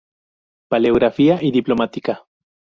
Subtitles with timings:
[0.67, 2.23] Paleografía y Diplomática.